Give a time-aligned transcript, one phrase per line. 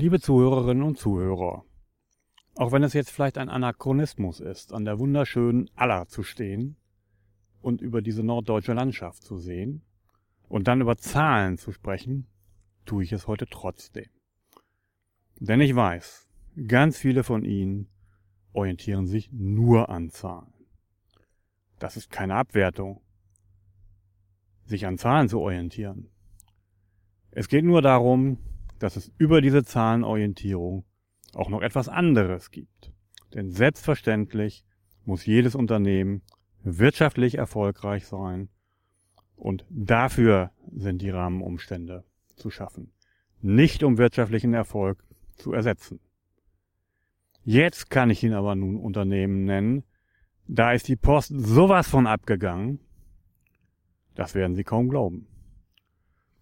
[0.00, 1.64] Liebe Zuhörerinnen und Zuhörer,
[2.54, 6.76] auch wenn es jetzt vielleicht ein Anachronismus ist, an der wunderschönen Aller zu stehen
[7.62, 9.82] und über diese norddeutsche Landschaft zu sehen
[10.48, 12.28] und dann über Zahlen zu sprechen,
[12.84, 14.06] tue ich es heute trotzdem.
[15.40, 16.28] Denn ich weiß,
[16.68, 17.88] ganz viele von Ihnen
[18.52, 20.54] orientieren sich nur an Zahlen.
[21.80, 23.00] Das ist keine Abwertung,
[24.64, 26.08] sich an Zahlen zu orientieren.
[27.32, 28.38] Es geht nur darum,
[28.78, 30.84] dass es über diese Zahlenorientierung
[31.34, 32.92] auch noch etwas anderes gibt.
[33.34, 34.64] Denn selbstverständlich
[35.04, 36.22] muss jedes Unternehmen
[36.62, 38.48] wirtschaftlich erfolgreich sein
[39.36, 42.04] und dafür sind die Rahmenumstände
[42.36, 42.92] zu schaffen,
[43.40, 45.04] nicht um wirtschaftlichen Erfolg
[45.36, 46.00] zu ersetzen.
[47.44, 49.84] Jetzt kann ich Ihnen aber nun Unternehmen nennen,
[50.46, 52.80] da ist die Post sowas von abgegangen,
[54.14, 55.28] das werden Sie kaum glauben.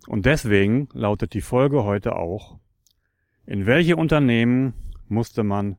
[0.06, 2.58] Und deswegen lautet die Folge heute auch,
[3.44, 4.74] in welche Unternehmen
[5.08, 5.78] musste man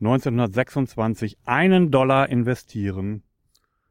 [0.00, 3.24] 1926 einen Dollar investieren,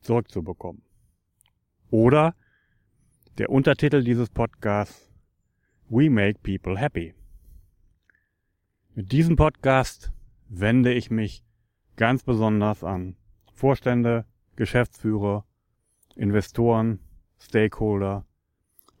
[0.00, 0.82] zurückzubekommen.
[1.90, 2.34] Oder
[3.38, 5.08] der Untertitel dieses Podcasts
[5.88, 7.14] We Make People Happy.
[8.94, 10.12] Mit diesem Podcast
[10.48, 11.44] wende ich mich
[11.96, 13.16] ganz besonders an
[13.52, 14.24] Vorstände,
[14.56, 15.44] Geschäftsführer,
[16.16, 17.00] Investoren,
[17.38, 18.26] Stakeholder,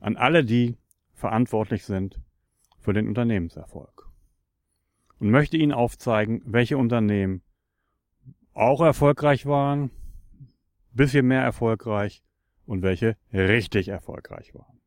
[0.00, 0.76] an alle, die
[1.12, 2.20] verantwortlich sind
[2.80, 4.08] für den Unternehmenserfolg.
[5.18, 7.42] Und möchte Ihnen aufzeigen, welche Unternehmen
[8.54, 9.90] auch erfolgreich waren,
[10.92, 12.22] bisschen mehr erfolgreich
[12.66, 14.80] und welche richtig erfolgreich waren.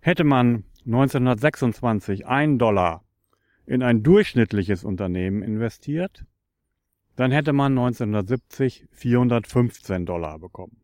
[0.00, 3.04] Hätte man 1926 einen Dollar
[3.66, 6.26] in ein durchschnittliches Unternehmen investiert,
[7.16, 10.80] dann hätte man 1970 415 Dollar bekommen.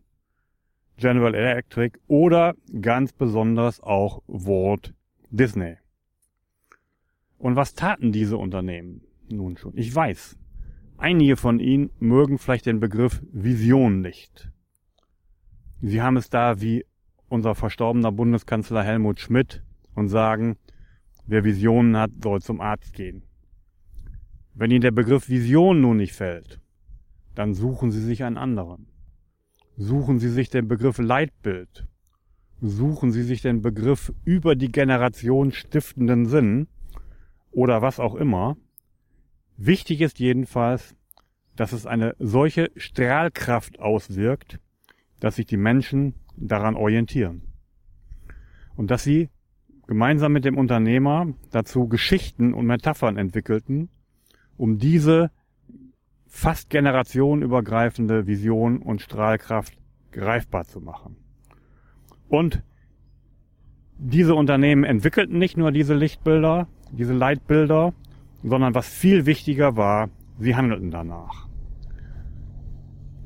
[0.96, 4.94] General Electric oder ganz besonders auch Walt
[5.30, 5.76] Disney.
[7.38, 9.76] Und was taten diese Unternehmen nun schon?
[9.76, 10.38] Ich weiß,
[11.04, 14.50] Einige von Ihnen mögen vielleicht den Begriff Vision nicht.
[15.82, 16.86] Sie haben es da wie
[17.28, 19.62] unser verstorbener Bundeskanzler Helmut Schmidt
[19.94, 20.56] und sagen,
[21.26, 23.22] wer Visionen hat, soll zum Arzt gehen.
[24.54, 26.58] Wenn Ihnen der Begriff Vision nun nicht fällt,
[27.34, 28.86] dann suchen Sie sich einen anderen.
[29.76, 31.86] Suchen Sie sich den Begriff Leitbild.
[32.62, 36.66] Suchen Sie sich den Begriff über die Generation stiftenden Sinn
[37.50, 38.56] oder was auch immer
[39.56, 40.96] Wichtig ist jedenfalls,
[41.56, 44.58] dass es eine solche Strahlkraft auswirkt,
[45.20, 47.42] dass sich die Menschen daran orientieren.
[48.76, 49.30] Und dass sie
[49.86, 53.88] gemeinsam mit dem Unternehmer dazu Geschichten und Metaphern entwickelten,
[54.56, 55.30] um diese
[56.26, 59.74] fast generationenübergreifende Vision und Strahlkraft
[60.10, 61.16] greifbar zu machen.
[62.28, 62.62] Und
[63.98, 67.94] diese Unternehmen entwickelten nicht nur diese Lichtbilder, diese Leitbilder,
[68.44, 71.48] sondern was viel wichtiger war, sie handelten danach.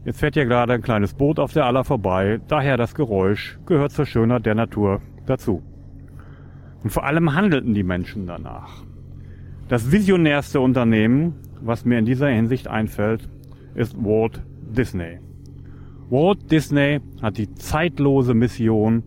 [0.04, 3.92] Jetzt fährt hier gerade ein kleines Boot auf der Aller vorbei, daher das Geräusch gehört
[3.92, 5.62] zur Schönheit der Natur dazu.
[6.82, 8.84] Und vor allem handelten die Menschen danach.
[9.68, 13.28] Das visionärste Unternehmen, was mir in dieser Hinsicht einfällt,
[13.74, 15.18] ist Walt Disney.
[16.08, 19.02] Walt Disney hat die zeitlose Mission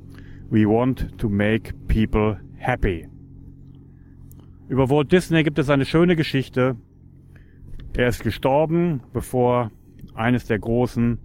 [0.52, 3.08] We want to make people happy.
[4.72, 6.78] Über Walt Disney gibt es eine schöne Geschichte.
[7.94, 9.70] Er ist gestorben, bevor
[10.14, 11.20] eines der großen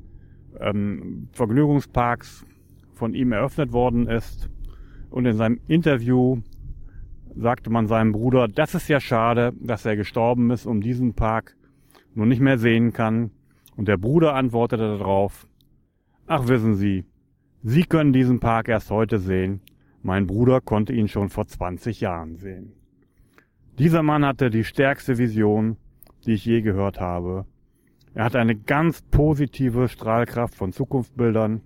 [0.58, 2.44] ähm, Vergnügungsparks
[2.94, 4.50] von ihm eröffnet worden ist.
[5.10, 6.40] Und in seinem Interview
[7.36, 11.56] sagte man seinem Bruder, das ist ja schade, dass er gestorben ist, um diesen Park
[12.16, 13.30] nun nicht mehr sehen kann.
[13.76, 15.46] Und der Bruder antwortete darauf,
[16.26, 17.04] ach wissen Sie,
[17.62, 19.60] Sie können diesen Park erst heute sehen.
[20.02, 22.72] Mein Bruder konnte ihn schon vor 20 Jahren sehen.
[23.78, 25.76] Dieser Mann hatte die stärkste Vision,
[26.24, 27.44] die ich je gehört habe.
[28.14, 31.60] Er hat eine ganz positive Strahlkraft von Zukunftsbildern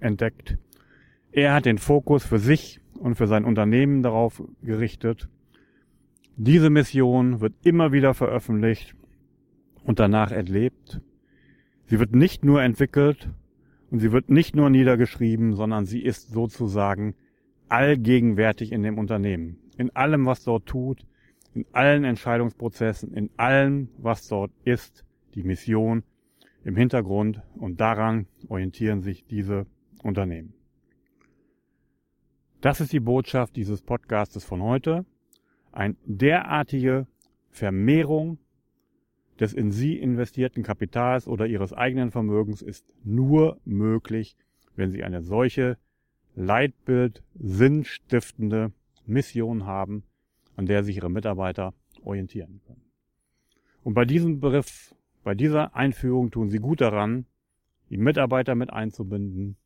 [0.00, 0.56] entdeckt.
[1.32, 5.28] Er hat den Fokus für sich und für sein Unternehmen darauf gerichtet.
[6.36, 8.94] Diese Mission wird immer wieder veröffentlicht
[9.84, 11.02] und danach entlebt.
[11.84, 13.28] Sie wird nicht nur entwickelt
[13.90, 17.14] und sie wird nicht nur niedergeschrieben, sondern sie ist sozusagen
[17.68, 19.58] allgegenwärtig in dem Unternehmen.
[19.76, 21.04] In allem, was dort tut,
[21.54, 25.04] in allen Entscheidungsprozessen, in allem, was dort ist,
[25.34, 26.02] die Mission
[26.64, 29.66] im Hintergrund und daran orientieren sich diese
[30.02, 30.54] Unternehmen.
[32.60, 35.04] Das ist die Botschaft dieses Podcastes von heute.
[35.70, 37.06] Eine derartige
[37.50, 38.38] Vermehrung
[39.38, 44.36] des in Sie investierten Kapitals oder Ihres eigenen Vermögens ist nur möglich,
[44.76, 45.76] wenn Sie eine solche
[46.34, 48.72] Leitbild, sinnstiftende
[49.06, 50.04] Mission haben,
[50.56, 52.82] an der sich Ihre Mitarbeiter orientieren können.
[53.82, 57.26] Und bei diesem Begriff, bei dieser Einführung tun Sie gut daran,
[57.90, 59.56] die Mitarbeiter mit einzubinden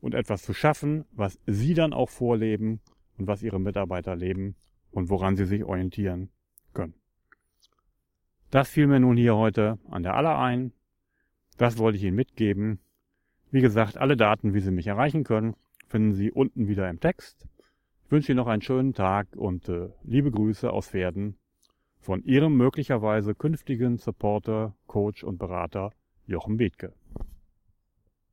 [0.00, 2.80] und etwas zu schaffen, was Sie dann auch vorleben
[3.18, 4.56] und was Ihre Mitarbeiter leben
[4.92, 6.28] und woran sie sich orientieren
[6.72, 6.94] können.
[8.50, 10.72] Das fiel mir nun hier heute an der Aller ein.
[11.56, 12.78] Das wollte ich Ihnen mitgeben.
[13.50, 15.54] Wie gesagt, alle Daten, wie Sie mich erreichen können,
[15.88, 17.46] finden Sie unten wieder im Text.
[18.12, 21.38] Ich wünsche Ihnen noch einen schönen Tag und äh, liebe Grüße aus Pferden
[21.98, 25.92] von Ihrem möglicherweise künftigen Supporter, Coach und Berater
[26.26, 26.92] Jochen Bethke.